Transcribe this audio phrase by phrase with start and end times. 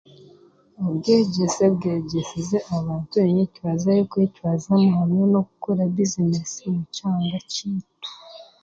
[0.87, 8.11] Obwegyese bwegyesize abantu enyetwaza y'okwetwazamu hamwe n'okukora bizineesi omu kyanga kyaitu